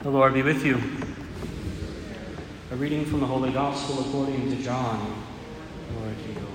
The 0.00 0.10
Lord 0.10 0.32
be 0.32 0.42
with 0.42 0.64
you. 0.64 0.80
A 2.70 2.76
reading 2.76 3.04
from 3.04 3.18
the 3.18 3.26
Holy 3.26 3.50
Gospel 3.50 3.98
according 3.98 4.48
to 4.48 4.62
John. 4.62 5.24
To 5.88 6.28
you, 6.28 6.34
Lord. 6.38 6.46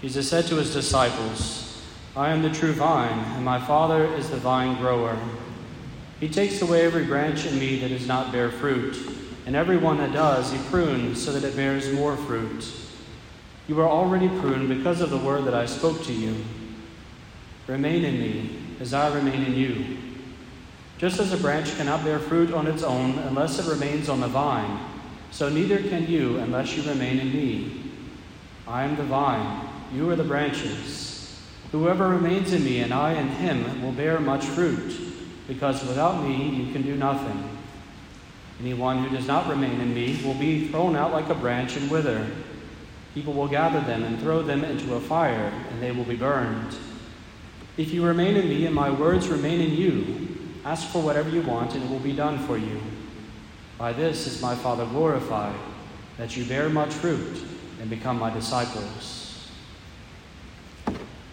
Jesus 0.00 0.30
said 0.30 0.46
to 0.46 0.54
his 0.54 0.72
disciples, 0.72 1.82
I 2.14 2.30
am 2.30 2.42
the 2.42 2.50
true 2.50 2.72
vine, 2.72 3.18
and 3.34 3.44
my 3.44 3.58
Father 3.58 4.04
is 4.14 4.30
the 4.30 4.36
vine 4.36 4.78
grower. 4.78 5.18
He 6.20 6.28
takes 6.28 6.62
away 6.62 6.86
every 6.86 7.04
branch 7.04 7.44
in 7.44 7.58
me 7.58 7.80
that 7.80 7.88
does 7.88 8.06
not 8.06 8.30
bear 8.30 8.52
fruit, 8.52 8.96
and 9.46 9.56
every 9.56 9.78
one 9.78 9.98
that 9.98 10.12
does, 10.12 10.52
he 10.52 10.58
prunes 10.70 11.20
so 11.22 11.32
that 11.32 11.42
it 11.42 11.56
bears 11.56 11.92
more 11.92 12.16
fruit. 12.16 12.72
You 13.66 13.80
are 13.80 13.88
already 13.88 14.28
pruned 14.28 14.68
because 14.68 15.00
of 15.00 15.10
the 15.10 15.18
word 15.18 15.44
that 15.46 15.54
I 15.54 15.66
spoke 15.66 16.04
to 16.04 16.12
you. 16.12 16.36
Remain 17.66 18.04
in 18.04 18.20
me, 18.20 18.58
as 18.78 18.94
I 18.94 19.12
remain 19.12 19.42
in 19.42 19.54
you. 19.56 19.96
Just 20.98 21.20
as 21.20 21.32
a 21.32 21.36
branch 21.36 21.76
cannot 21.76 22.04
bear 22.04 22.18
fruit 22.18 22.54
on 22.54 22.66
its 22.66 22.82
own 22.82 23.18
unless 23.18 23.58
it 23.58 23.70
remains 23.70 24.08
on 24.08 24.20
the 24.20 24.28
vine, 24.28 24.80
so 25.30 25.50
neither 25.50 25.76
can 25.78 26.06
you 26.06 26.38
unless 26.38 26.74
you 26.74 26.82
remain 26.88 27.18
in 27.18 27.32
me. 27.34 27.82
I 28.66 28.84
am 28.84 28.96
the 28.96 29.02
vine, 29.02 29.68
you 29.92 30.08
are 30.08 30.16
the 30.16 30.24
branches. 30.24 31.38
Whoever 31.70 32.08
remains 32.08 32.54
in 32.54 32.64
me 32.64 32.80
and 32.80 32.94
I 32.94 33.12
in 33.12 33.28
him 33.28 33.82
will 33.82 33.92
bear 33.92 34.18
much 34.20 34.46
fruit, 34.46 34.98
because 35.46 35.84
without 35.84 36.24
me 36.24 36.48
you 36.48 36.72
can 36.72 36.80
do 36.80 36.96
nothing. 36.96 37.50
Anyone 38.58 39.04
who 39.04 39.14
does 39.14 39.26
not 39.26 39.48
remain 39.48 39.78
in 39.80 39.92
me 39.92 40.18
will 40.24 40.34
be 40.34 40.68
thrown 40.68 40.96
out 40.96 41.12
like 41.12 41.28
a 41.28 41.34
branch 41.34 41.76
and 41.76 41.90
wither. 41.90 42.26
People 43.12 43.34
will 43.34 43.48
gather 43.48 43.80
them 43.80 44.02
and 44.02 44.18
throw 44.18 44.40
them 44.40 44.64
into 44.64 44.94
a 44.94 45.00
fire, 45.00 45.52
and 45.70 45.82
they 45.82 45.92
will 45.92 46.04
be 46.04 46.16
burned. 46.16 46.74
If 47.76 47.92
you 47.92 48.02
remain 48.02 48.36
in 48.36 48.48
me 48.48 48.64
and 48.64 48.74
my 48.74 48.90
words 48.90 49.28
remain 49.28 49.60
in 49.60 49.72
you, 49.72 50.38
Ask 50.66 50.88
for 50.88 51.00
whatever 51.00 51.28
you 51.28 51.42
want, 51.42 51.74
and 51.76 51.84
it 51.84 51.88
will 51.88 52.00
be 52.00 52.12
done 52.12 52.40
for 52.40 52.58
you. 52.58 52.80
By 53.78 53.92
this 53.92 54.26
is 54.26 54.42
my 54.42 54.56
Father 54.56 54.84
glorified, 54.84 55.54
that 56.18 56.36
you 56.36 56.44
bear 56.44 56.68
much 56.68 56.92
fruit 56.92 57.40
and 57.80 57.88
become 57.88 58.18
my 58.18 58.30
disciples. 58.34 59.48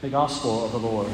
The 0.02 0.10
Gospel 0.10 0.66
of 0.66 0.72
the 0.72 0.78
Lord. 0.78 1.12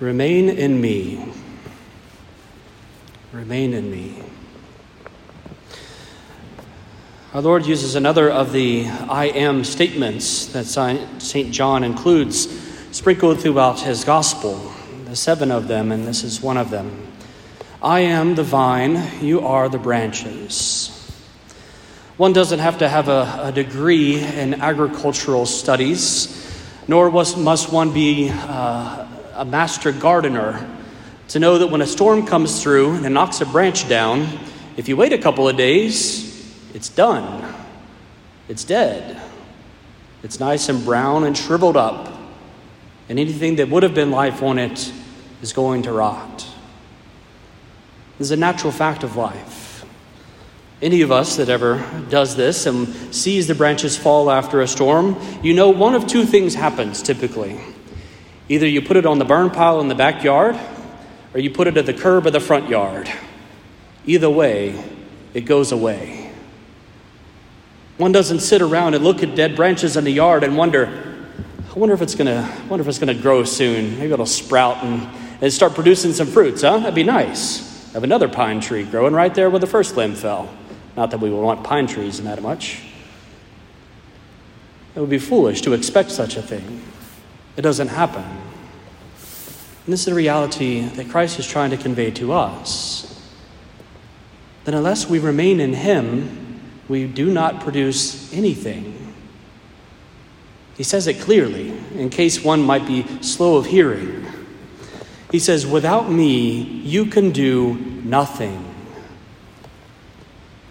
Remain 0.00 0.48
in 0.48 0.80
me. 0.80 1.30
Remain 3.34 3.74
in 3.74 3.90
me. 3.90 4.22
Our 7.36 7.42
Lord 7.42 7.66
uses 7.66 7.96
another 7.96 8.30
of 8.30 8.52
the 8.52 8.86
I 8.86 9.26
am 9.26 9.62
statements 9.62 10.46
that 10.54 10.64
St. 10.64 11.52
John 11.52 11.84
includes 11.84 12.48
sprinkled 12.92 13.42
throughout 13.42 13.78
his 13.78 14.04
gospel, 14.04 14.72
the 15.04 15.14
seven 15.14 15.52
of 15.52 15.68
them, 15.68 15.92
and 15.92 16.06
this 16.06 16.24
is 16.24 16.40
one 16.40 16.56
of 16.56 16.70
them. 16.70 17.12
I 17.82 18.00
am 18.00 18.36
the 18.36 18.42
vine, 18.42 19.22
you 19.22 19.42
are 19.42 19.68
the 19.68 19.76
branches. 19.76 20.88
One 22.16 22.32
doesn't 22.32 22.60
have 22.60 22.78
to 22.78 22.88
have 22.88 23.10
a, 23.10 23.40
a 23.42 23.52
degree 23.52 24.18
in 24.18 24.54
agricultural 24.54 25.44
studies, 25.44 26.58
nor 26.88 27.10
was, 27.10 27.36
must 27.36 27.70
one 27.70 27.92
be 27.92 28.30
uh, 28.32 29.06
a 29.34 29.44
master 29.44 29.92
gardener 29.92 30.66
to 31.28 31.38
know 31.38 31.58
that 31.58 31.66
when 31.66 31.82
a 31.82 31.86
storm 31.86 32.26
comes 32.26 32.62
through 32.62 33.04
and 33.04 33.12
knocks 33.12 33.42
a 33.42 33.44
branch 33.44 33.90
down, 33.90 34.26
if 34.78 34.88
you 34.88 34.96
wait 34.96 35.12
a 35.12 35.18
couple 35.18 35.46
of 35.46 35.58
days, 35.58 36.25
it's 36.76 36.90
done. 36.90 37.54
It's 38.48 38.62
dead. 38.62 39.18
It's 40.22 40.38
nice 40.38 40.68
and 40.68 40.84
brown 40.84 41.24
and 41.24 41.34
shriveled 41.34 41.74
up. 41.74 42.12
And 43.08 43.18
anything 43.18 43.56
that 43.56 43.70
would 43.70 43.82
have 43.82 43.94
been 43.94 44.10
life 44.10 44.42
on 44.42 44.58
it 44.58 44.92
is 45.40 45.54
going 45.54 45.84
to 45.84 45.92
rot. 45.92 46.46
This 48.18 48.26
is 48.26 48.30
a 48.30 48.36
natural 48.36 48.72
fact 48.72 49.04
of 49.04 49.16
life. 49.16 49.86
Any 50.82 51.00
of 51.00 51.10
us 51.10 51.36
that 51.36 51.48
ever 51.48 51.82
does 52.10 52.36
this 52.36 52.66
and 52.66 52.88
sees 53.14 53.46
the 53.46 53.54
branches 53.54 53.96
fall 53.96 54.30
after 54.30 54.60
a 54.60 54.68
storm, 54.68 55.16
you 55.42 55.54
know 55.54 55.70
one 55.70 55.94
of 55.94 56.06
two 56.06 56.26
things 56.26 56.54
happens 56.54 57.00
typically. 57.00 57.58
Either 58.50 58.66
you 58.66 58.82
put 58.82 58.98
it 58.98 59.06
on 59.06 59.18
the 59.18 59.24
burn 59.24 59.48
pile 59.48 59.80
in 59.80 59.88
the 59.88 59.94
backyard, 59.94 60.60
or 61.32 61.40
you 61.40 61.48
put 61.48 61.68
it 61.68 61.78
at 61.78 61.86
the 61.86 61.94
curb 61.94 62.26
of 62.26 62.34
the 62.34 62.40
front 62.40 62.68
yard. 62.68 63.10
Either 64.04 64.28
way, 64.28 64.84
it 65.32 65.46
goes 65.46 65.72
away. 65.72 66.25
One 67.98 68.12
doesn't 68.12 68.40
sit 68.40 68.60
around 68.60 68.94
and 68.94 69.02
look 69.02 69.22
at 69.22 69.34
dead 69.34 69.56
branches 69.56 69.96
in 69.96 70.04
the 70.04 70.10
yard 70.10 70.44
and 70.44 70.56
wonder, 70.56 70.86
I 71.74 71.78
wonder 71.78 71.94
if 71.94 72.02
it's 72.02 72.14
gonna, 72.14 72.46
wonder 72.68 72.82
if 72.82 72.88
it's 72.88 72.98
gonna 72.98 73.14
grow 73.14 73.44
soon. 73.44 73.98
Maybe 73.98 74.12
it'll 74.12 74.26
sprout 74.26 74.84
and, 74.84 75.08
and 75.40 75.50
start 75.52 75.74
producing 75.74 76.12
some 76.12 76.26
fruits, 76.26 76.60
huh? 76.60 76.78
That'd 76.78 76.94
be 76.94 77.04
nice. 77.04 77.90
Have 77.94 78.04
another 78.04 78.28
pine 78.28 78.60
tree 78.60 78.84
growing 78.84 79.14
right 79.14 79.34
there 79.34 79.48
where 79.48 79.58
the 79.60 79.66
first 79.66 79.96
limb 79.96 80.14
fell. 80.14 80.54
Not 80.94 81.10
that 81.10 81.20
we 81.20 81.30
would 81.30 81.40
want 81.40 81.64
pine 81.64 81.86
trees 81.86 82.18
in 82.18 82.26
that 82.26 82.42
much. 82.42 82.82
It 84.94 85.00
would 85.00 85.10
be 85.10 85.18
foolish 85.18 85.62
to 85.62 85.72
expect 85.72 86.10
such 86.10 86.36
a 86.36 86.42
thing. 86.42 86.82
It 87.56 87.62
doesn't 87.62 87.88
happen. 87.88 88.24
And 88.24 89.92
this 89.92 90.00
is 90.00 90.06
the 90.06 90.14
reality 90.14 90.80
that 90.80 91.08
Christ 91.08 91.38
is 91.38 91.46
trying 91.46 91.70
to 91.70 91.76
convey 91.76 92.10
to 92.12 92.32
us. 92.32 93.22
That 94.64 94.74
unless 94.74 95.08
we 95.08 95.18
remain 95.18 95.60
in 95.60 95.74
Him, 95.74 96.45
we 96.88 97.06
do 97.06 97.32
not 97.32 97.60
produce 97.60 98.32
anything. 98.32 99.14
He 100.76 100.82
says 100.82 101.06
it 101.06 101.20
clearly, 101.20 101.70
in 101.94 102.10
case 102.10 102.44
one 102.44 102.62
might 102.62 102.86
be 102.86 103.04
slow 103.22 103.56
of 103.56 103.66
hearing. 103.66 104.26
He 105.32 105.38
says, 105.38 105.66
Without 105.66 106.10
me, 106.10 106.60
you 106.60 107.06
can 107.06 107.30
do 107.30 107.74
nothing. 108.04 108.62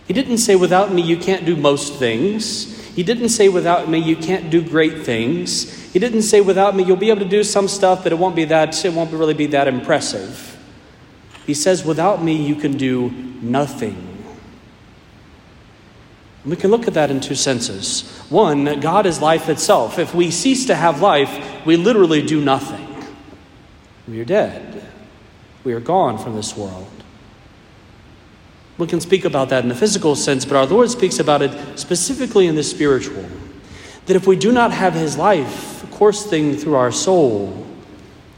He 0.08 0.14
didn't 0.14 0.38
say, 0.38 0.56
Without 0.56 0.94
me, 0.94 1.02
you 1.02 1.18
can't 1.18 1.46
do 1.46 1.56
most 1.56 1.96
things. 1.96 2.80
He 2.96 3.04
didn't 3.04 3.30
say, 3.30 3.50
Without 3.50 3.90
me, 3.90 3.98
you 3.98 4.16
can't 4.16 4.50
do 4.50 4.62
great 4.62 5.04
things. 5.04 5.92
He 5.92 6.00
didn't 6.00 6.22
say, 6.22 6.40
Without 6.40 6.76
me, 6.76 6.84
you'll 6.84 6.98
be 6.98 7.10
able 7.10 7.22
to 7.22 7.30
do 7.30 7.44
some 7.44 7.68
stuff, 7.68 8.04
but 8.04 8.12
it 8.12 8.20
won't 8.20 8.36
be 8.36 8.46
that, 8.46 8.86
it 8.86 8.94
won't 8.94 9.12
really 9.12 9.34
be 9.34 9.48
that 9.48 9.68
impressive. 9.68 10.58
He 11.46 11.56
says, 11.56 11.84
Without 11.84 12.24
me, 12.24 12.36
you 12.36 12.56
can 12.56 12.78
do 12.78 13.10
nothing. 13.42 14.15
We 16.46 16.56
can 16.56 16.70
look 16.70 16.88
at 16.88 16.94
that 16.94 17.10
in 17.10 17.22
two 17.22 17.34
senses. 17.34 18.02
One, 18.30 18.80
God 18.80 19.08
is 19.08 19.20
life 19.20 19.50
itself. 19.50 19.98
If 19.98 20.14
we 20.14 20.30
cease 20.30 20.68
to 20.68 20.76
have 20.76 21.02
life, 21.02 21.66
we 21.66 21.76
literally 21.76 22.22
do 22.22 22.40
nothing. 22.40 22.88
We 24.08 24.22
are 24.22 24.26
dead. 24.26 24.84
We 25.64 25.74
are 25.74 25.80
gone 25.80 26.20
from 26.20 26.36
this 26.36 26.56
world. 26.56 26.88
We 28.78 28.86
can 28.86 29.02
speak 29.02 29.26
about 29.26 29.50
that 29.50 29.64
in 29.64 29.70
the 29.70 29.76
physical 29.76 30.16
sense, 30.16 30.46
but 30.46 30.56
our 30.56 30.68
Lord 30.68 30.92
speaks 30.92 31.18
about 31.18 31.42
it 31.42 31.80
specifically 31.80 32.46
in 32.46 32.56
the 32.56 32.64
spiritual. 32.64 33.26
That 34.06 34.16
if 34.16 34.28
we 34.28 34.36
do 34.36 34.52
not 34.52 34.72
have 34.72 34.94
His 34.94 35.18
life 35.18 35.90
coursing 35.92 36.56
through 36.58 36.76
our 36.76 36.92
soul, 36.92 37.66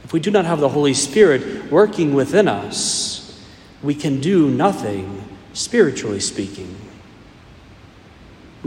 if 0.06 0.14
we 0.14 0.22
do 0.22 0.32
not 0.32 0.46
have 0.46 0.62
the 0.62 0.70
Holy 0.70 0.94
Spirit 0.94 1.70
working 1.70 2.14
within 2.14 2.48
us, 2.48 3.44
we 3.84 3.94
can 3.94 4.22
do 4.22 4.50
nothing, 4.50 5.28
spiritually 5.52 6.22
speaking 6.22 6.87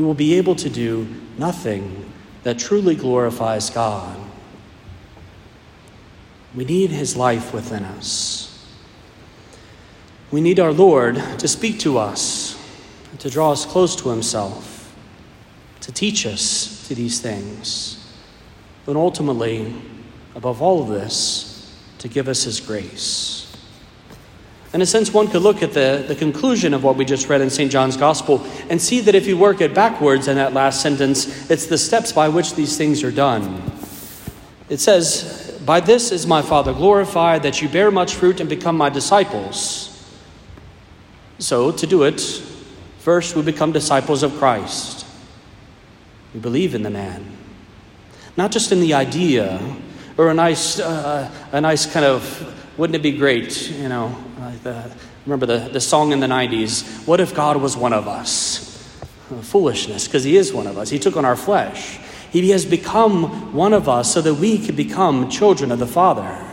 we 0.01 0.07
will 0.07 0.15
be 0.15 0.39
able 0.39 0.55
to 0.55 0.71
do 0.71 1.07
nothing 1.37 2.11
that 2.43 2.59
truly 2.59 2.95
glorifies 2.95 3.69
God. 3.69 4.19
We 6.55 6.65
need 6.65 6.89
His 6.89 7.19
life 7.19 7.53
within 7.53 7.85
us. 7.85 8.67
We 10.31 10.41
need 10.41 10.59
our 10.59 10.73
Lord 10.73 11.17
to 11.17 11.47
speak 11.47 11.81
to 11.81 11.99
us, 11.99 12.59
to 13.19 13.29
draw 13.29 13.53
us 13.53 13.67
close 13.67 13.95
to 13.97 14.09
Himself, 14.09 14.97
to 15.83 15.93
teach 15.93 16.25
us 16.25 16.89
to 16.89 16.95
these 16.95 17.21
things, 17.21 18.03
but 18.87 18.97
ultimately, 18.97 19.75
above 20.35 20.63
all 20.63 20.83
of 20.83 20.89
this, 20.89 21.77
to 21.99 22.09
give 22.09 22.27
us 22.27 22.45
His 22.45 22.59
grace. 22.59 23.40
In 24.73 24.83
a 24.83 24.87
sense, 24.87 25.13
one 25.13 25.27
could 25.27 25.43
look 25.43 25.63
at 25.63 25.73
the, 25.73 26.05
the 26.07 26.15
conclusion 26.15 26.75
of 26.75 26.85
what 26.85 26.95
we 26.95 27.05
just 27.05 27.29
read 27.29 27.41
in 27.41 27.51
St. 27.51 27.73
John's 27.73 27.97
Gospel 27.97 28.47
and 28.69 28.81
see 28.81 29.01
that 29.01 29.17
if 29.17 29.27
you 29.27 29.37
work 29.37 29.61
it 29.61 29.75
backwards 29.75 30.29
in 30.29 30.37
that 30.37 30.53
last 30.53 30.81
sentence, 30.81 31.51
it's 31.51 31.67
the 31.67 31.77
steps 31.77 32.13
by 32.13 32.29
which 32.29 32.55
these 32.55 32.77
things 32.77 33.03
are 33.03 33.11
done. 33.11 33.63
It 34.69 34.79
says, 34.79 35.61
By 35.67 35.81
this 35.81 36.13
is 36.13 36.25
my 36.25 36.41
Father 36.41 36.73
glorified, 36.73 37.43
that 37.43 37.61
you 37.61 37.69
bear 37.69 37.91
much 37.91 38.15
fruit 38.15 38.39
and 38.39 38.49
become 38.49 38.77
my 38.77 38.91
disciples. 38.91 39.89
So, 41.41 41.73
to 41.73 41.87
do 41.87 42.05
it, 42.05 42.21
first 43.01 43.35
we 43.35 43.43
become 43.43 43.73
disciples 43.73 44.23
of 44.23 44.37
Christ. 44.37 45.05
We 46.33 46.39
believe 46.39 46.77
in 46.77 46.85
the 46.85 46.91
man, 46.91 47.37
not 48.37 48.53
just 48.53 48.71
in 48.71 48.81
the 48.81 48.95
idea 48.95 49.61
or 50.17 50.31
a 50.31 50.35
nice, 50.35 50.79
uh, 50.79 51.29
a 51.51 51.61
nice 51.61 51.87
kind 51.87 52.07
of, 52.07 52.79
wouldn't 52.79 52.95
it 52.95 53.03
be 53.03 53.17
great, 53.17 53.71
you 53.71 53.89
know, 53.89 54.17
the 54.63 54.91
Remember 55.27 55.47
the, 55.47 55.69
the 55.71 55.81
song 55.81 56.13
in 56.13 56.21
the 56.21 56.27
90s, 56.27 57.07
What 57.07 57.21
if 57.21 57.35
God 57.35 57.57
was 57.59 57.77
one 57.77 57.93
of 57.93 58.09
us? 58.09 58.67
Uh, 59.31 59.37
foolishness, 59.43 60.07
because 60.07 60.25
He 60.25 60.37
is 60.37 60.53
one 60.53 60.67
of 60.67 60.79
us. 60.79 60.89
He 60.89 60.99
took 60.99 61.17
on 61.17 61.25
our 61.25 61.37
flesh. 61.37 61.99
He 62.31 62.51
has 62.51 62.65
become 62.65 63.53
one 63.53 63.73
of 63.73 63.89
us 63.89 64.13
so 64.13 64.21
that 64.23 64.35
we 64.35 64.59
could 64.65 64.77
become 64.77 65.29
children 65.29 65.73
of 65.73 65.79
the 65.79 65.87
Father. 65.87 66.47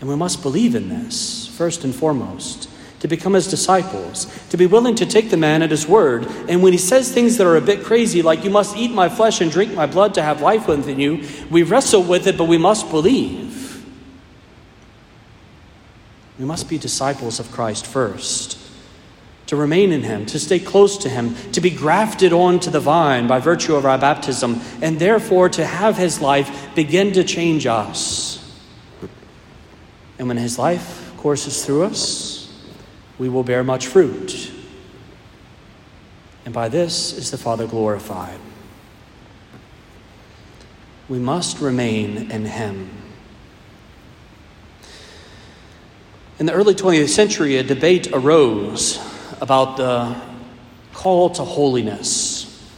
And 0.00 0.08
we 0.08 0.16
must 0.16 0.42
believe 0.42 0.74
in 0.74 0.88
this, 0.88 1.48
first 1.56 1.84
and 1.84 1.94
foremost, 1.94 2.68
to 3.00 3.08
become 3.08 3.32
his 3.32 3.48
disciples, 3.48 4.26
to 4.50 4.56
be 4.56 4.66
willing 4.66 4.94
to 4.96 5.06
take 5.06 5.30
the 5.30 5.36
man 5.36 5.62
at 5.62 5.70
his 5.70 5.88
word. 5.88 6.26
And 6.48 6.62
when 6.62 6.72
he 6.72 6.78
says 6.78 7.10
things 7.10 7.38
that 7.38 7.46
are 7.46 7.56
a 7.56 7.60
bit 7.60 7.82
crazy, 7.82 8.22
like, 8.22 8.44
you 8.44 8.50
must 8.50 8.76
eat 8.76 8.92
my 8.92 9.08
flesh 9.08 9.40
and 9.40 9.50
drink 9.50 9.74
my 9.74 9.86
blood 9.86 10.14
to 10.14 10.22
have 10.22 10.40
life 10.40 10.68
within 10.68 11.00
you, 11.00 11.26
we 11.50 11.62
wrestle 11.62 12.02
with 12.02 12.26
it, 12.26 12.36
but 12.36 12.44
we 12.44 12.58
must 12.58 12.90
believe. 12.90 13.51
We 16.42 16.48
must 16.48 16.68
be 16.68 16.76
disciples 16.76 17.38
of 17.38 17.52
Christ 17.52 17.86
first 17.86 18.58
to 19.46 19.54
remain 19.54 19.92
in 19.92 20.02
Him, 20.02 20.26
to 20.26 20.40
stay 20.40 20.58
close 20.58 20.98
to 20.98 21.08
Him, 21.08 21.36
to 21.52 21.60
be 21.60 21.70
grafted 21.70 22.32
onto 22.32 22.68
the 22.68 22.80
vine 22.80 23.28
by 23.28 23.38
virtue 23.38 23.76
of 23.76 23.86
our 23.86 23.96
baptism, 23.96 24.60
and 24.80 24.98
therefore 24.98 25.48
to 25.50 25.64
have 25.64 25.96
His 25.96 26.20
life 26.20 26.74
begin 26.74 27.12
to 27.12 27.22
change 27.22 27.64
us. 27.68 28.44
And 30.18 30.26
when 30.26 30.36
His 30.36 30.58
life 30.58 31.12
courses 31.16 31.64
through 31.64 31.84
us, 31.84 32.52
we 33.20 33.28
will 33.28 33.44
bear 33.44 33.62
much 33.62 33.86
fruit. 33.86 34.50
And 36.44 36.52
by 36.52 36.68
this 36.68 37.16
is 37.16 37.30
the 37.30 37.38
Father 37.38 37.68
glorified. 37.68 38.40
We 41.08 41.20
must 41.20 41.60
remain 41.60 42.32
in 42.32 42.46
Him. 42.46 43.01
In 46.42 46.46
the 46.46 46.54
early 46.54 46.74
20th 46.74 47.10
century, 47.10 47.58
a 47.58 47.62
debate 47.62 48.08
arose 48.12 48.98
about 49.40 49.76
the 49.76 50.20
call 50.92 51.30
to 51.30 51.44
holiness. 51.44 52.68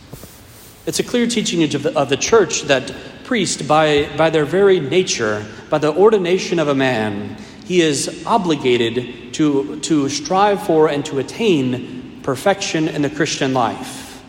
It's 0.85 0.99
a 0.99 1.03
clear 1.03 1.27
teaching 1.27 1.63
of 1.75 1.83
the, 1.83 1.99
of 1.99 2.11
the 2.11 2.19
church 2.19 2.65
that 2.65 2.95
priest, 3.25 3.67
by, 3.67 4.15
by 4.19 4.29
their 4.29 4.45
very 4.45 4.81
nature, 4.81 5.47
by 5.71 5.79
the 5.79 5.95
ordination 5.95 6.59
of 6.59 6.69
a 6.69 6.75
man, 6.75 7.39
he 7.65 7.81
is 7.81 8.23
obligated 8.27 9.33
to, 9.33 9.81
to 9.81 10.11
strive 10.11 10.67
for 10.67 10.91
and 10.91 11.03
to 11.07 11.19
attain 11.19 12.21
perfection 12.23 12.87
in 12.87 13.01
the 13.01 13.09
Christian 13.09 13.55
life. 13.55 14.23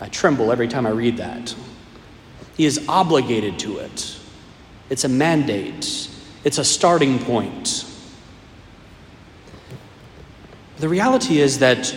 I 0.00 0.08
tremble 0.08 0.50
every 0.50 0.66
time 0.66 0.84
I 0.84 0.90
read 0.90 1.18
that. 1.18 1.54
He 2.56 2.66
is 2.66 2.88
obligated 2.88 3.60
to 3.60 3.78
it. 3.78 4.18
It's 4.90 5.04
a 5.04 5.08
mandate, 5.08 6.10
it's 6.42 6.58
a 6.58 6.64
starting 6.64 7.20
point. 7.20 7.92
The 10.78 10.88
reality 10.88 11.40
is 11.40 11.58
that 11.60 11.94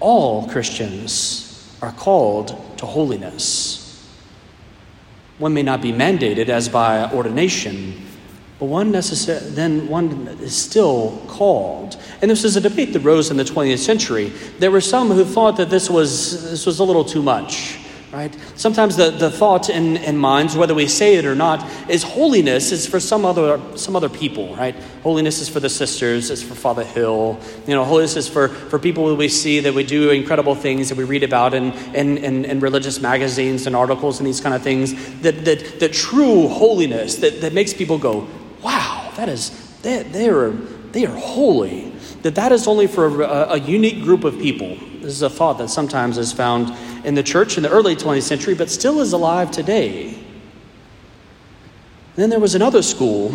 all 0.00 0.48
Christians 0.48 1.76
are 1.80 1.92
called 1.92 2.48
to 2.78 2.86
holiness. 2.86 4.06
One 5.38 5.54
may 5.54 5.62
not 5.62 5.80
be 5.80 5.92
mandated 5.92 6.48
as 6.48 6.68
by 6.68 7.10
ordination, 7.12 8.06
but 8.58 8.66
one 8.66 8.90
necessary, 8.90 9.40
then 9.50 9.88
one 9.88 10.28
is 10.40 10.54
still 10.54 11.22
called. 11.28 11.96
And 12.20 12.30
this 12.30 12.44
is 12.44 12.56
a 12.56 12.60
debate 12.60 12.92
that 12.92 13.00
rose 13.00 13.30
in 13.30 13.36
the 13.36 13.44
20th 13.44 13.78
century. 13.78 14.30
There 14.58 14.70
were 14.70 14.80
some 14.80 15.08
who 15.10 15.24
thought 15.24 15.56
that 15.56 15.70
this 15.70 15.88
was, 15.88 16.50
this 16.50 16.66
was 16.66 16.80
a 16.80 16.84
little 16.84 17.04
too 17.04 17.22
much 17.22 17.78
right? 18.12 18.34
Sometimes 18.56 18.96
the, 18.96 19.10
the 19.10 19.30
thought 19.30 19.68
in, 19.68 19.96
in 19.98 20.16
minds, 20.16 20.56
whether 20.56 20.74
we 20.74 20.88
say 20.88 21.16
it 21.16 21.24
or 21.24 21.34
not, 21.34 21.68
is 21.90 22.02
holiness 22.02 22.72
is 22.72 22.86
for 22.86 23.00
some 23.00 23.24
other 23.24 23.60
some 23.76 23.96
other 23.96 24.08
people, 24.08 24.54
right? 24.56 24.74
Holiness 25.02 25.40
is 25.40 25.48
for 25.48 25.60
the 25.60 25.68
sisters, 25.68 26.30
it's 26.30 26.42
for 26.42 26.54
Father 26.54 26.84
Hill. 26.84 27.38
You 27.66 27.74
know, 27.74 27.84
holiness 27.84 28.16
is 28.16 28.28
for, 28.28 28.48
for 28.48 28.78
people 28.78 29.08
that 29.08 29.16
we 29.16 29.28
see 29.28 29.60
that 29.60 29.74
we 29.74 29.84
do 29.84 30.10
incredible 30.10 30.54
things 30.54 30.88
that 30.88 30.96
we 30.96 31.04
read 31.04 31.22
about 31.22 31.54
in, 31.54 31.72
in, 31.94 32.18
in, 32.18 32.44
in 32.44 32.60
religious 32.60 33.00
magazines 33.00 33.66
and 33.66 33.76
articles 33.76 34.18
and 34.18 34.26
these 34.26 34.40
kind 34.40 34.54
of 34.54 34.62
things. 34.62 34.94
That 35.20 35.44
that, 35.44 35.80
that 35.80 35.92
true 35.92 36.48
holiness 36.48 37.16
that, 37.16 37.40
that 37.42 37.52
makes 37.52 37.74
people 37.74 37.98
go, 37.98 38.26
wow, 38.62 39.12
that 39.16 39.28
is 39.28 39.50
they, 39.82 40.02
they 40.02 40.28
are 40.28 40.50
they 40.92 41.04
are 41.04 41.14
holy. 41.14 41.92
That 42.22 42.34
that 42.34 42.52
is 42.52 42.66
only 42.66 42.86
for 42.86 43.22
a, 43.22 43.50
a 43.50 43.58
unique 43.58 44.02
group 44.02 44.24
of 44.24 44.38
people. 44.38 44.76
This 45.00 45.12
is 45.12 45.22
a 45.22 45.30
thought 45.30 45.58
that 45.58 45.68
sometimes 45.68 46.18
is 46.18 46.32
found 46.32 46.74
in 47.04 47.14
the 47.14 47.22
church 47.22 47.56
in 47.56 47.62
the 47.62 47.70
early 47.70 47.96
20th 47.96 48.22
century, 48.22 48.54
but 48.54 48.70
still 48.70 49.00
is 49.00 49.12
alive 49.12 49.50
today. 49.50 50.18
Then 52.16 52.30
there 52.30 52.40
was 52.40 52.54
another 52.54 52.82
school 52.82 53.32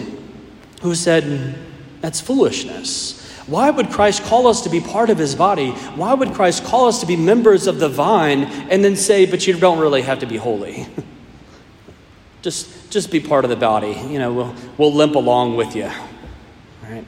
who 0.81 0.93
said, 0.95 1.55
that's 2.01 2.19
foolishness. 2.19 3.19
Why 3.47 3.69
would 3.69 3.89
Christ 3.89 4.23
call 4.23 4.47
us 4.47 4.61
to 4.61 4.69
be 4.69 4.79
part 4.79 5.09
of 5.09 5.17
his 5.17 5.35
body? 5.35 5.71
Why 5.71 6.13
would 6.13 6.33
Christ 6.33 6.65
call 6.65 6.87
us 6.87 6.99
to 7.01 7.05
be 7.05 7.15
members 7.15 7.67
of 7.67 7.79
the 7.79 7.89
vine 7.89 8.43
and 8.43 8.83
then 8.83 8.95
say, 8.95 9.25
but 9.25 9.47
you 9.47 9.57
don't 9.57 9.79
really 9.79 10.01
have 10.01 10.19
to 10.19 10.25
be 10.25 10.37
holy? 10.37 10.85
just, 12.41 12.91
just 12.91 13.11
be 13.11 13.19
part 13.19 13.45
of 13.45 13.49
the 13.49 13.55
body. 13.55 13.97
You 14.09 14.19
know, 14.19 14.33
we'll, 14.33 14.55
we'll 14.77 14.93
limp 14.93 15.15
along 15.15 15.55
with 15.55 15.75
you. 15.75 15.89
Right? 16.83 17.05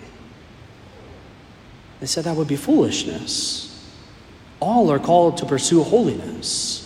They 2.00 2.06
said 2.06 2.24
that 2.26 2.36
would 2.36 2.48
be 2.48 2.56
foolishness 2.56 3.75
all 4.60 4.92
are 4.92 5.00
called 5.00 5.38
to 5.38 5.46
pursue 5.46 5.84
holiness. 5.84 6.86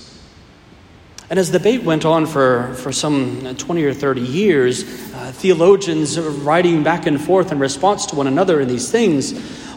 And 1.30 1.38
as 1.38 1.52
the 1.52 1.60
debate 1.60 1.84
went 1.84 2.06
on 2.06 2.26
for, 2.26 2.74
for 2.76 2.92
some 2.92 3.56
20 3.56 3.84
or 3.84 3.94
30 3.94 4.22
years, 4.22 4.84
uh, 5.14 5.32
theologians 5.32 6.20
writing 6.20 6.82
back 6.82 7.06
and 7.06 7.22
forth 7.22 7.52
in 7.52 7.60
response 7.60 8.08
to 8.08 8.16
one 8.16 8.26
another 8.26 8.60
in 8.62 8.68
these 8.68 8.90
things, 8.92 9.34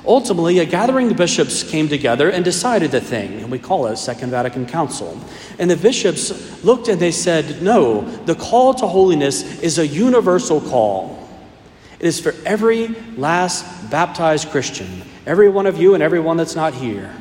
ultimately 0.07 0.61
a 0.61 0.65
gathering 0.65 1.11
of 1.11 1.19
bishops 1.19 1.63
came 1.63 1.91
together 1.91 2.31
and 2.31 2.43
decided 2.43 2.91
the 2.91 3.03
thing, 3.03 3.41
and 3.41 3.51
we 3.51 3.59
call 3.59 3.87
it 3.87 3.99
Second 3.99 4.31
Vatican 4.31 4.65
Council. 4.65 5.21
And 5.59 5.71
the 5.71 5.77
bishops 5.77 6.65
looked 6.65 6.89
and 6.89 6.99
they 6.99 7.13
said, 7.13 7.63
no, 7.63 8.01
the 8.25 8.35
call 8.35 8.73
to 8.75 8.87
holiness 8.87 9.61
is 9.61 9.79
a 9.79 9.87
universal 9.87 10.59
call. 10.59 11.29
It 12.01 12.07
is 12.07 12.19
for 12.19 12.35
every 12.47 12.89
last 13.17 13.91
baptized 13.91 14.49
Christian, 14.49 15.03
every 15.27 15.51
one 15.51 15.67
of 15.67 15.79
you 15.79 15.93
and 15.93 16.03
everyone 16.03 16.39
that's 16.39 16.57
not 16.57 16.73
here 16.73 17.15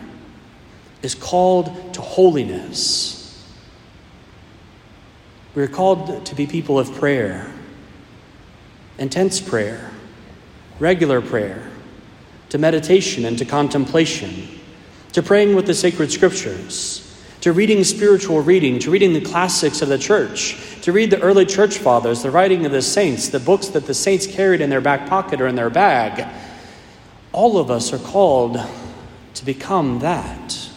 is 1.01 1.15
called 1.15 1.93
to 1.93 2.01
holiness. 2.01 3.17
We're 5.55 5.67
called 5.67 6.25
to 6.25 6.35
be 6.35 6.47
people 6.47 6.79
of 6.79 6.93
prayer, 6.93 7.51
intense 8.97 9.41
prayer, 9.41 9.91
regular 10.79 11.21
prayer, 11.21 11.69
to 12.49 12.57
meditation 12.57 13.25
and 13.25 13.37
to 13.37 13.45
contemplation, 13.45 14.47
to 15.13 15.21
praying 15.21 15.55
with 15.55 15.65
the 15.65 15.73
sacred 15.73 16.11
scriptures, 16.11 17.07
to 17.41 17.51
reading 17.51 17.83
spiritual 17.83 18.41
reading, 18.41 18.79
to 18.79 18.91
reading 18.91 19.13
the 19.13 19.21
classics 19.21 19.81
of 19.81 19.89
the 19.89 19.97
church, 19.97 20.79
to 20.81 20.91
read 20.91 21.09
the 21.09 21.19
early 21.21 21.45
church 21.45 21.79
fathers, 21.79 22.21
the 22.21 22.31
writing 22.31 22.65
of 22.65 22.71
the 22.71 22.81
saints, 22.81 23.29
the 23.29 23.39
books 23.39 23.67
that 23.69 23.87
the 23.87 23.93
saints 23.93 24.27
carried 24.27 24.61
in 24.61 24.69
their 24.69 24.81
back 24.81 25.09
pocket 25.09 25.41
or 25.41 25.47
in 25.47 25.55
their 25.55 25.69
bag. 25.69 26.27
All 27.33 27.57
of 27.57 27.71
us 27.71 27.91
are 27.91 27.99
called 27.99 28.59
to 29.33 29.45
become 29.45 29.99
that 29.99 30.70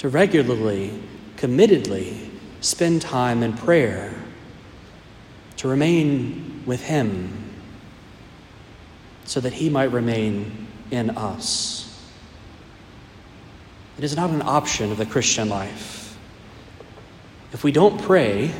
to 0.00 0.08
regularly, 0.08 0.98
committedly 1.36 2.30
spend 2.62 3.02
time 3.02 3.42
in 3.42 3.52
prayer, 3.52 4.14
to 5.58 5.68
remain 5.68 6.62
with 6.64 6.82
Him, 6.82 7.52
so 9.26 9.40
that 9.40 9.52
He 9.52 9.68
might 9.68 9.92
remain 9.92 10.68
in 10.90 11.10
us. 11.10 12.02
It 13.98 14.04
is 14.04 14.16
not 14.16 14.30
an 14.30 14.40
option 14.40 14.90
of 14.90 14.96
the 14.96 15.04
Christian 15.04 15.50
life. 15.50 16.16
If 17.52 17.62
we 17.62 17.70
don't 17.70 18.00
pray, 18.00 18.54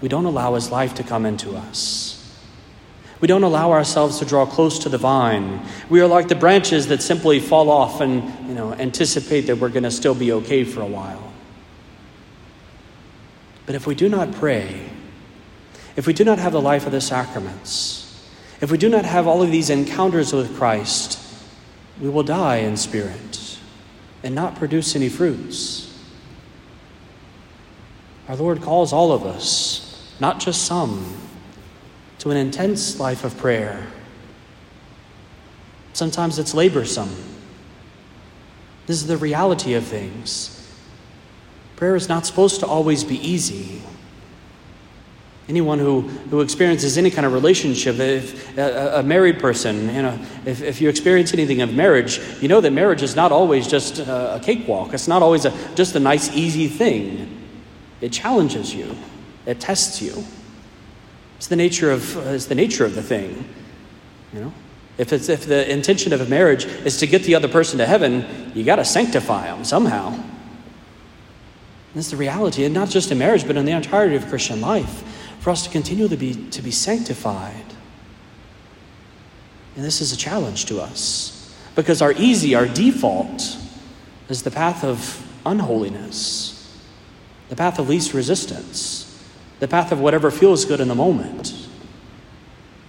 we 0.00 0.08
don't 0.08 0.24
allow 0.24 0.54
His 0.54 0.70
life 0.70 0.94
to 0.94 1.02
come 1.02 1.26
into 1.26 1.56
us. 1.56 2.18
We 3.20 3.28
don't 3.28 3.42
allow 3.42 3.72
ourselves 3.72 4.18
to 4.20 4.24
draw 4.24 4.46
close 4.46 4.78
to 4.78 4.88
the 4.88 4.96
vine. 4.96 5.60
We 5.90 6.00
are 6.00 6.06
like 6.06 6.28
the 6.28 6.36
branches 6.36 6.86
that 6.86 7.02
simply 7.02 7.38
fall 7.38 7.68
off 7.68 8.00
and 8.00 8.47
know, 8.58 8.74
anticipate 8.74 9.42
that 9.42 9.56
we're 9.56 9.68
going 9.70 9.84
to 9.84 9.90
still 9.90 10.14
be 10.14 10.32
okay 10.32 10.64
for 10.64 10.82
a 10.82 10.86
while. 10.86 11.32
But 13.64 13.74
if 13.74 13.86
we 13.86 13.94
do 13.94 14.08
not 14.08 14.32
pray, 14.32 14.90
if 15.96 16.06
we 16.06 16.12
do 16.12 16.24
not 16.24 16.38
have 16.38 16.52
the 16.52 16.60
life 16.60 16.84
of 16.84 16.92
the 16.92 17.00
sacraments, 17.00 18.04
if 18.60 18.70
we 18.70 18.78
do 18.78 18.88
not 18.88 19.04
have 19.04 19.26
all 19.26 19.42
of 19.42 19.50
these 19.50 19.70
encounters 19.70 20.32
with 20.32 20.56
Christ, 20.56 21.18
we 22.00 22.08
will 22.08 22.22
die 22.22 22.56
in 22.56 22.76
spirit 22.76 23.58
and 24.22 24.34
not 24.34 24.56
produce 24.56 24.96
any 24.96 25.08
fruits. 25.08 25.84
Our 28.28 28.36
Lord 28.36 28.60
calls 28.60 28.92
all 28.92 29.12
of 29.12 29.24
us, 29.24 30.14
not 30.20 30.40
just 30.40 30.64
some 30.64 31.16
to 32.18 32.30
an 32.30 32.36
intense 32.36 32.98
life 32.98 33.24
of 33.24 33.38
prayer. 33.38 33.86
Sometimes 35.92 36.38
it's 36.38 36.52
laborsome. 36.52 37.14
This 38.88 39.02
is 39.02 39.06
the 39.06 39.18
reality 39.18 39.74
of 39.74 39.84
things. 39.84 40.66
Prayer 41.76 41.94
is 41.94 42.08
not 42.08 42.24
supposed 42.24 42.60
to 42.60 42.66
always 42.66 43.04
be 43.04 43.16
easy. 43.16 43.82
Anyone 45.46 45.78
who, 45.78 46.00
who 46.00 46.40
experiences 46.40 46.96
any 46.96 47.10
kind 47.10 47.26
of 47.26 47.34
relationship, 47.34 47.98
if 47.98 48.56
a, 48.56 49.00
a 49.00 49.02
married 49.02 49.40
person, 49.40 49.94
you 49.94 50.00
know, 50.02 50.18
if, 50.46 50.62
if 50.62 50.80
you 50.80 50.88
experience 50.88 51.34
anything 51.34 51.60
of 51.60 51.74
marriage, 51.74 52.18
you 52.40 52.48
know 52.48 52.62
that 52.62 52.70
marriage 52.70 53.02
is 53.02 53.14
not 53.14 53.30
always 53.30 53.68
just 53.68 53.98
a, 53.98 54.36
a 54.36 54.40
cakewalk. 54.40 54.94
It's 54.94 55.06
not 55.06 55.22
always 55.22 55.44
a, 55.44 55.74
just 55.74 55.94
a 55.94 56.00
nice, 56.00 56.34
easy 56.34 56.66
thing. 56.66 57.46
It 58.00 58.10
challenges 58.10 58.74
you. 58.74 58.96
It 59.44 59.60
tests 59.60 60.00
you. 60.00 60.24
It's 61.36 61.46
the 61.46 61.56
nature 61.56 61.90
of, 61.90 62.16
uh, 62.16 62.30
it's 62.30 62.46
the 62.46 62.54
nature 62.54 62.86
of 62.86 62.94
the 62.94 63.02
thing. 63.02 63.46
You 64.32 64.40
know, 64.40 64.52
if, 64.98 65.12
it's, 65.12 65.28
if 65.28 65.46
the 65.46 65.70
intention 65.70 66.12
of 66.12 66.20
a 66.20 66.26
marriage 66.26 66.64
is 66.64 66.98
to 66.98 67.06
get 67.06 67.22
the 67.22 67.36
other 67.36 67.48
person 67.48 67.78
to 67.78 67.86
heaven, 67.86 68.52
you 68.54 68.64
got 68.64 68.76
to 68.76 68.84
sanctify 68.84 69.46
them 69.46 69.64
somehow. 69.64 70.18
That's 71.94 72.10
the 72.10 72.16
reality, 72.16 72.64
and 72.64 72.74
not 72.74 72.90
just 72.90 73.10
in 73.10 73.18
marriage, 73.18 73.46
but 73.46 73.56
in 73.56 73.64
the 73.64 73.72
entirety 73.72 74.16
of 74.16 74.28
Christian 74.28 74.60
life 74.60 75.04
for 75.40 75.50
us 75.50 75.64
to 75.64 75.70
continue 75.70 76.08
to 76.08 76.16
be, 76.16 76.34
to 76.50 76.60
be 76.60 76.72
sanctified. 76.72 77.64
And 79.76 79.84
this 79.84 80.00
is 80.00 80.12
a 80.12 80.16
challenge 80.16 80.66
to 80.66 80.80
us 80.80 81.56
because 81.76 82.02
our 82.02 82.12
easy, 82.12 82.56
our 82.56 82.66
default, 82.66 83.56
is 84.28 84.42
the 84.42 84.50
path 84.50 84.82
of 84.82 85.24
unholiness, 85.46 86.76
the 87.48 87.56
path 87.56 87.78
of 87.78 87.88
least 87.88 88.12
resistance, 88.12 89.04
the 89.60 89.68
path 89.68 89.92
of 89.92 90.00
whatever 90.00 90.32
feels 90.32 90.64
good 90.64 90.80
in 90.80 90.88
the 90.88 90.94
moment. 90.94 91.68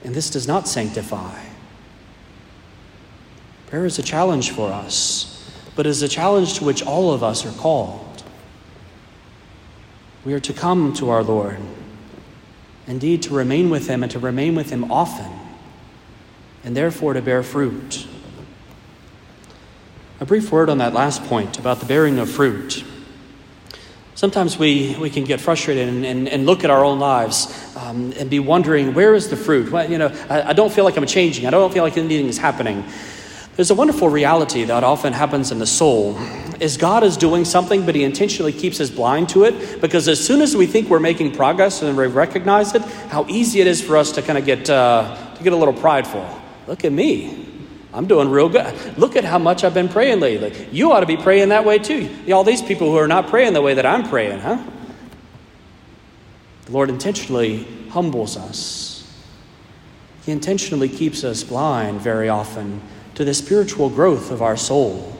And 0.03 0.15
this 0.15 0.31
does 0.31 0.47
not 0.47 0.67
sanctify. 0.67 1.48
Prayer 3.69 3.85
is 3.85 3.99
a 3.99 4.03
challenge 4.03 4.49
for 4.49 4.71
us, 4.71 5.47
but 5.75 5.85
is 5.85 6.01
a 6.01 6.07
challenge 6.07 6.55
to 6.55 6.63
which 6.63 6.81
all 6.81 7.13
of 7.13 7.23
us 7.23 7.45
are 7.45 7.57
called. 7.59 8.23
We 10.25 10.33
are 10.33 10.39
to 10.39 10.53
come 10.53 10.93
to 10.93 11.11
our 11.11 11.23
Lord 11.23 11.59
indeed 12.87 13.21
to 13.23 13.33
remain 13.33 13.69
with 13.69 13.87
Him 13.87 14.01
and 14.01 14.11
to 14.11 14.17
remain 14.17 14.55
with 14.55 14.71
Him 14.71 14.91
often, 14.91 15.31
and 16.63 16.75
therefore 16.75 17.13
to 17.13 17.21
bear 17.21 17.43
fruit. 17.43 18.07
A 20.19 20.25
brief 20.25 20.51
word 20.51 20.69
on 20.69 20.79
that 20.79 20.93
last 20.93 21.23
point 21.25 21.59
about 21.59 21.79
the 21.79 21.85
bearing 21.85 22.17
of 22.17 22.29
fruit. 22.29 22.83
Sometimes 24.15 24.57
we, 24.57 24.97
we 24.99 25.11
can 25.11 25.23
get 25.23 25.39
frustrated 25.39 25.87
and, 25.87 26.05
and, 26.05 26.27
and 26.27 26.45
look 26.47 26.63
at 26.63 26.71
our 26.71 26.83
own 26.83 26.99
lives 26.99 27.73
um, 27.77 28.11
and 28.17 28.29
be 28.29 28.39
wondering, 28.39 28.95
where 28.95 29.13
is 29.13 29.29
the 29.29 29.37
fruit? 29.37 29.71
Well, 29.71 29.89
you 29.89 29.99
know, 29.99 30.07
I, 30.27 30.49
I 30.49 30.53
don't 30.53 30.73
feel 30.73 30.83
like 30.83 30.97
I'm 30.97 31.05
changing. 31.05 31.45
I 31.45 31.51
don't 31.51 31.71
feel 31.71 31.83
like 31.83 31.95
anything 31.95 32.27
is 32.27 32.39
happening. 32.39 32.83
There's 33.59 33.71
a 33.71 33.75
wonderful 33.75 34.07
reality 34.07 34.63
that 34.63 34.85
often 34.85 35.11
happens 35.11 35.51
in 35.51 35.59
the 35.59 35.67
soul 35.67 36.17
is 36.61 36.77
God 36.77 37.03
is 37.03 37.17
doing 37.17 37.43
something, 37.43 37.85
but 37.85 37.93
He 37.93 38.05
intentionally 38.05 38.53
keeps 38.53 38.79
us 38.79 38.89
blind 38.89 39.27
to 39.31 39.43
it 39.43 39.81
because 39.81 40.07
as 40.07 40.25
soon 40.25 40.39
as 40.39 40.55
we 40.55 40.65
think 40.65 40.89
we're 40.89 41.01
making 41.01 41.35
progress 41.35 41.81
and 41.81 41.97
we 41.97 42.07
recognize 42.07 42.73
it, 42.73 42.81
how 43.09 43.25
easy 43.27 43.59
it 43.59 43.67
is 43.67 43.81
for 43.81 43.97
us 43.97 44.13
to 44.13 44.21
kind 44.21 44.37
of 44.37 44.45
get 44.45 44.69
uh, 44.69 45.33
to 45.35 45.43
get 45.43 45.51
a 45.51 45.57
little 45.57 45.73
prideful. 45.73 46.25
Look 46.67 46.85
at 46.85 46.93
me. 46.93 47.47
I'm 47.93 48.07
doing 48.07 48.29
real 48.29 48.47
good. 48.47 48.97
Look 48.97 49.17
at 49.17 49.25
how 49.25 49.39
much 49.39 49.65
I've 49.65 49.73
been 49.73 49.89
praying 49.89 50.21
lately. 50.21 50.69
You 50.71 50.93
ought 50.93 51.01
to 51.01 51.05
be 51.05 51.17
praying 51.17 51.49
that 51.49 51.65
way 51.65 51.79
too. 51.79 52.09
All 52.31 52.45
these 52.45 52.61
people 52.61 52.89
who 52.89 52.95
are 52.95 53.09
not 53.09 53.27
praying 53.27 53.51
the 53.51 53.61
way 53.61 53.73
that 53.73 53.85
I'm 53.85 54.07
praying, 54.07 54.39
huh? 54.39 54.63
The 56.63 56.71
Lord 56.71 56.87
intentionally 56.87 57.67
humbles 57.89 58.37
us. 58.37 59.05
He 60.25 60.31
intentionally 60.31 60.87
keeps 60.87 61.25
us 61.25 61.43
blind 61.43 61.99
very 61.99 62.29
often 62.29 62.81
to 63.19 63.25
the 63.25 63.33
spiritual 63.33 63.89
growth 63.89 64.31
of 64.31 64.41
our 64.41 64.55
soul, 64.55 65.13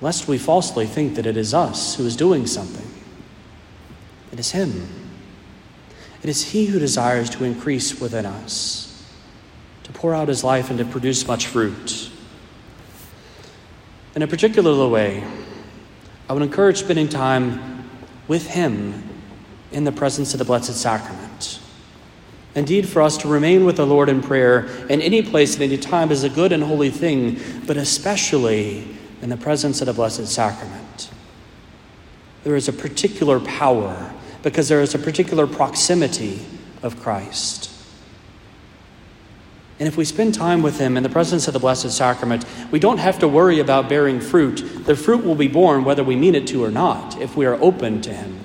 lest 0.00 0.26
we 0.26 0.36
falsely 0.36 0.86
think 0.86 1.14
that 1.14 1.24
it 1.24 1.36
is 1.36 1.54
us 1.54 1.94
who 1.94 2.04
is 2.04 2.16
doing 2.16 2.48
something. 2.48 2.84
It 4.32 4.40
is 4.40 4.50
Him. 4.50 4.88
It 6.24 6.28
is 6.28 6.50
He 6.50 6.66
who 6.66 6.80
desires 6.80 7.30
to 7.30 7.44
increase 7.44 8.00
within 8.00 8.26
us, 8.26 9.08
to 9.84 9.92
pour 9.92 10.16
out 10.16 10.26
His 10.26 10.42
life 10.42 10.68
and 10.68 10.80
to 10.80 10.84
produce 10.84 11.28
much 11.28 11.46
fruit. 11.46 12.10
In 14.16 14.22
a 14.22 14.26
particular 14.26 14.88
way, 14.88 15.22
I 16.28 16.32
would 16.32 16.42
encourage 16.42 16.78
spending 16.78 17.08
time 17.08 17.88
with 18.26 18.48
Him 18.48 19.08
in 19.70 19.84
the 19.84 19.92
presence 19.92 20.34
of 20.34 20.38
the 20.38 20.44
Blessed 20.44 20.74
Sacrament. 20.74 21.25
Indeed, 22.56 22.88
for 22.88 23.02
us 23.02 23.18
to 23.18 23.28
remain 23.28 23.66
with 23.66 23.76
the 23.76 23.86
Lord 23.86 24.08
in 24.08 24.22
prayer 24.22 24.66
in 24.88 25.02
any 25.02 25.20
place 25.20 25.56
at 25.56 25.60
any 25.60 25.76
time 25.76 26.10
is 26.10 26.24
a 26.24 26.30
good 26.30 26.52
and 26.52 26.62
holy 26.62 26.88
thing, 26.88 27.38
but 27.66 27.76
especially 27.76 28.88
in 29.20 29.28
the 29.28 29.36
presence 29.36 29.82
of 29.82 29.86
the 29.86 29.92
Blessed 29.92 30.26
Sacrament. 30.26 31.10
There 32.44 32.56
is 32.56 32.66
a 32.66 32.72
particular 32.72 33.40
power 33.40 34.14
because 34.42 34.70
there 34.70 34.80
is 34.80 34.94
a 34.94 34.98
particular 34.98 35.46
proximity 35.46 36.46
of 36.82 36.98
Christ. 36.98 37.70
And 39.78 39.86
if 39.86 39.98
we 39.98 40.06
spend 40.06 40.32
time 40.32 40.62
with 40.62 40.78
Him 40.78 40.96
in 40.96 41.02
the 41.02 41.10
presence 41.10 41.46
of 41.48 41.52
the 41.52 41.60
Blessed 41.60 41.90
Sacrament, 41.90 42.46
we 42.70 42.78
don't 42.78 42.98
have 42.98 43.18
to 43.18 43.28
worry 43.28 43.60
about 43.60 43.90
bearing 43.90 44.18
fruit. 44.18 44.86
The 44.86 44.96
fruit 44.96 45.22
will 45.22 45.34
be 45.34 45.48
borne 45.48 45.84
whether 45.84 46.02
we 46.02 46.16
mean 46.16 46.34
it 46.34 46.46
to 46.46 46.64
or 46.64 46.70
not, 46.70 47.20
if 47.20 47.36
we 47.36 47.44
are 47.44 47.60
open 47.62 48.00
to 48.00 48.14
Him. 48.14 48.40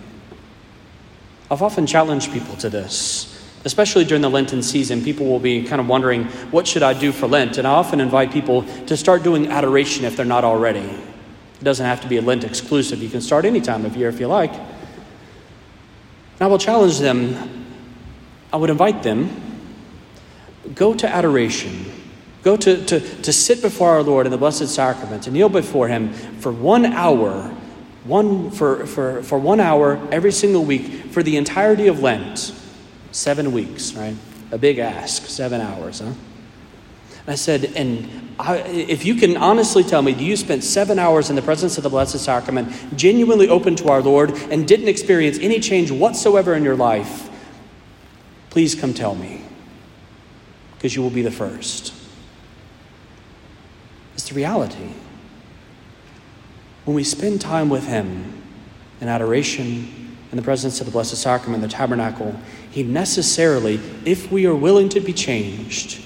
I've 1.49 1.61
often 1.61 1.87
challenged 1.87 2.33
people 2.33 2.57
to 2.57 2.69
this 2.69 3.30
especially 3.63 4.05
during 4.05 4.21
the 4.21 4.29
Lenten 4.29 4.63
season, 4.63 5.03
people 5.03 5.25
will 5.27 5.39
be 5.39 5.63
kind 5.63 5.79
of 5.79 5.87
wondering, 5.87 6.25
what 6.51 6.67
should 6.67 6.83
I 6.83 6.93
do 6.93 7.11
for 7.11 7.27
Lent? 7.27 7.57
And 7.57 7.67
I 7.67 7.71
often 7.71 7.99
invite 7.99 8.31
people 8.31 8.63
to 8.87 8.97
start 8.97 9.23
doing 9.23 9.47
adoration 9.47 10.05
if 10.05 10.15
they're 10.17 10.25
not 10.25 10.43
already. 10.43 10.79
It 10.79 11.63
doesn't 11.63 11.85
have 11.85 12.01
to 12.01 12.07
be 12.07 12.17
a 12.17 12.21
Lent 12.21 12.43
exclusive. 12.43 13.03
You 13.03 13.09
can 13.09 13.21
start 13.21 13.45
any 13.45 13.61
time 13.61 13.85
of 13.85 13.95
year 13.95 14.09
if 14.09 14.19
you 14.19 14.27
like. 14.27 14.51
And 14.53 14.67
I 16.41 16.47
will 16.47 16.57
challenge 16.57 16.99
them, 16.99 17.67
I 18.51 18.57
would 18.57 18.71
invite 18.71 19.03
them, 19.03 19.29
go 20.73 20.93
to 20.95 21.07
adoration. 21.07 21.85
Go 22.43 22.57
to, 22.57 22.83
to, 22.85 22.99
to 22.99 23.31
sit 23.31 23.61
before 23.61 23.91
our 23.91 24.01
Lord 24.01 24.25
in 24.25 24.31
the 24.31 24.37
Blessed 24.37 24.67
Sacrament 24.67 25.27
and 25.27 25.35
kneel 25.35 25.49
before 25.49 25.87
Him 25.87 26.11
for 26.11 26.51
one 26.51 26.87
hour, 26.87 27.43
one, 28.03 28.49
for, 28.49 28.87
for, 28.87 29.21
for 29.21 29.37
one 29.37 29.59
hour 29.59 29.99
every 30.11 30.31
single 30.31 30.65
week 30.65 31.11
for 31.11 31.21
the 31.21 31.37
entirety 31.37 31.85
of 31.85 31.99
Lent 31.99 32.55
Seven 33.11 33.51
weeks, 33.51 33.93
right? 33.93 34.15
A 34.51 34.57
big 34.57 34.79
ask, 34.79 35.25
seven 35.25 35.61
hours, 35.61 35.99
huh? 35.99 36.13
I 37.27 37.35
said, 37.35 37.65
and 37.75 38.33
I, 38.39 38.57
if 38.57 39.05
you 39.05 39.15
can 39.15 39.37
honestly 39.37 39.83
tell 39.83 40.01
me, 40.01 40.13
do 40.13 40.25
you 40.25 40.35
spent 40.35 40.63
seven 40.63 40.97
hours 40.97 41.29
in 41.29 41.35
the 41.35 41.41
presence 41.41 41.77
of 41.77 41.83
the 41.83 41.89
Blessed 41.89 42.19
Sacrament, 42.19 42.73
genuinely 42.97 43.47
open 43.47 43.75
to 43.77 43.89
our 43.89 44.01
Lord, 44.01 44.31
and 44.49 44.67
didn't 44.67 44.87
experience 44.87 45.37
any 45.39 45.59
change 45.59 45.91
whatsoever 45.91 46.55
in 46.55 46.63
your 46.63 46.75
life? 46.75 47.29
Please 48.49 48.73
come 48.73 48.93
tell 48.93 49.15
me, 49.15 49.43
because 50.75 50.95
you 50.95 51.01
will 51.01 51.11
be 51.11 51.21
the 51.21 51.31
first. 51.31 51.93
It's 54.15 54.27
the 54.27 54.35
reality. 54.35 54.89
When 56.85 56.95
we 56.95 57.03
spend 57.03 57.39
time 57.39 57.69
with 57.69 57.85
Him 57.85 58.41
in 58.99 59.07
adoration, 59.07 60.17
in 60.31 60.37
the 60.37 60.43
presence 60.43 60.79
of 60.79 60.85
the 60.85 60.91
Blessed 60.91 61.17
Sacrament, 61.17 61.61
the 61.61 61.69
tabernacle, 61.69 62.35
He 62.71 62.83
necessarily, 62.83 63.79
if 64.05 64.31
we 64.31 64.45
are 64.45 64.55
willing 64.55 64.89
to 64.89 65.01
be 65.01 65.13
changed, 65.13 66.01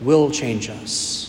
will 0.00 0.30
change 0.30 0.68
us. 0.68 1.28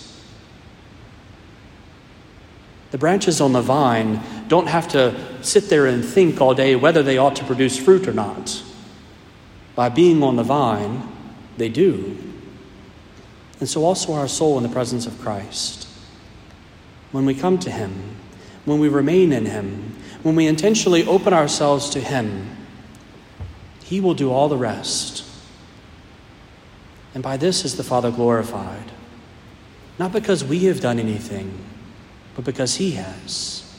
The 2.91 2.97
branches 2.97 3.41
on 3.41 3.53
the 3.53 3.61
vine 3.61 4.21
don't 4.47 4.67
have 4.67 4.87
to 4.89 5.15
sit 5.43 5.69
there 5.69 5.87
and 5.87 6.05
think 6.05 6.39
all 6.39 6.53
day 6.53 6.75
whether 6.75 7.01
they 7.01 7.17
ought 7.17 7.35
to 7.37 7.43
produce 7.43 7.77
fruit 7.77 8.07
or 8.07 8.13
not. 8.13 8.61
By 9.73 9.89
being 9.89 10.21
on 10.21 10.35
the 10.35 10.43
vine, 10.43 11.01
they 11.57 11.69
do. 11.69 12.17
And 13.59 13.67
so 13.67 13.85
also 13.85 14.13
our 14.13 14.27
soul 14.27 14.57
in 14.57 14.63
the 14.63 14.69
presence 14.69 15.07
of 15.07 15.19
Christ. 15.19 15.87
When 17.11 17.25
we 17.25 17.33
come 17.33 17.57
to 17.59 17.71
Him, 17.71 18.15
when 18.65 18.79
we 18.79 18.89
remain 18.89 19.31
in 19.31 19.45
Him, 19.45 19.95
when 20.21 20.35
we 20.35 20.45
intentionally 20.45 21.05
open 21.07 21.33
ourselves 21.33 21.89
to 21.91 21.99
Him, 21.99 22.49
He 23.93 24.01
will 24.01 24.15
do 24.15 24.31
all 24.31 24.49
the 24.49 24.57
rest. 24.57 25.23
And 27.13 27.21
by 27.21 27.37
this 27.37 27.63
is 27.63 27.77
the 27.77 27.83
Father 27.83 28.09
glorified. 28.09 28.91
Not 29.99 30.11
because 30.11 30.43
we 30.43 30.61
have 30.65 30.79
done 30.79 30.97
anything, 30.97 31.63
but 32.35 32.43
because 32.43 32.77
He 32.77 32.93
has. 32.93 33.71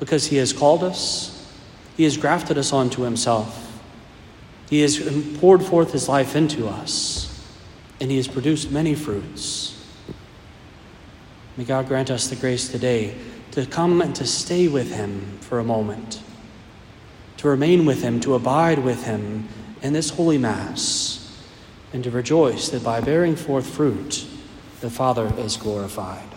Because 0.00 0.26
He 0.26 0.38
has 0.38 0.52
called 0.52 0.82
us, 0.82 1.48
He 1.96 2.02
has 2.02 2.16
grafted 2.16 2.58
us 2.58 2.72
onto 2.72 3.02
Himself, 3.02 3.80
He 4.68 4.80
has 4.80 4.98
poured 5.38 5.62
forth 5.62 5.92
His 5.92 6.08
life 6.08 6.34
into 6.34 6.66
us, 6.66 7.46
and 8.00 8.10
He 8.10 8.16
has 8.16 8.26
produced 8.26 8.72
many 8.72 8.96
fruits. 8.96 9.86
May 11.56 11.62
God 11.62 11.86
grant 11.86 12.10
us 12.10 12.26
the 12.26 12.34
grace 12.34 12.68
today 12.68 13.14
to 13.52 13.66
come 13.66 14.02
and 14.02 14.16
to 14.16 14.26
stay 14.26 14.66
with 14.66 14.92
Him 14.92 15.38
for 15.42 15.60
a 15.60 15.64
moment, 15.64 16.21
to 17.42 17.48
remain 17.48 17.84
with 17.84 18.02
Him, 18.02 18.20
to 18.20 18.36
abide 18.36 18.78
with 18.78 19.02
Him 19.04 19.48
in 19.82 19.92
this 19.92 20.10
holy 20.10 20.38
Mass, 20.38 21.42
and 21.92 22.04
to 22.04 22.10
rejoice 22.10 22.68
that 22.68 22.84
by 22.84 23.00
bearing 23.00 23.34
forth 23.34 23.68
fruit, 23.68 24.24
the 24.80 24.88
Father 24.88 25.32
is 25.36 25.56
glorified. 25.56 26.32